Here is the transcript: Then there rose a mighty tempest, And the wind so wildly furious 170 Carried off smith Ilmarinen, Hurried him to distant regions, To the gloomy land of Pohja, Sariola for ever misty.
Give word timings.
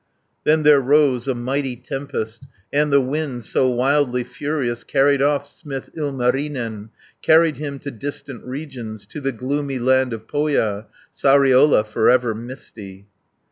Then 0.45 0.63
there 0.63 0.81
rose 0.81 1.27
a 1.27 1.35
mighty 1.35 1.75
tempest, 1.75 2.47
And 2.73 2.91
the 2.91 2.99
wind 2.99 3.45
so 3.45 3.69
wildly 3.69 4.23
furious 4.23 4.79
170 4.83 4.91
Carried 4.93 5.21
off 5.21 5.45
smith 5.47 5.91
Ilmarinen, 5.95 6.89
Hurried 7.23 7.57
him 7.57 7.77
to 7.77 7.91
distant 7.91 8.43
regions, 8.43 9.05
To 9.05 9.21
the 9.21 9.31
gloomy 9.31 9.77
land 9.77 10.11
of 10.11 10.25
Pohja, 10.25 10.87
Sariola 11.13 11.85
for 11.85 12.09
ever 12.09 12.33
misty. 12.33 13.09